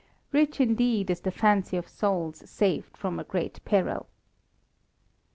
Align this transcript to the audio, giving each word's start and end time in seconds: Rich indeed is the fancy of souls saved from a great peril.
Rich 0.31 0.59
indeed 0.59 1.11
is 1.11 1.19
the 1.21 1.29
fancy 1.29 1.77
of 1.77 1.87
souls 1.87 2.49
saved 2.49 2.97
from 2.97 3.19
a 3.19 3.23
great 3.23 3.63
peril. 3.65 4.07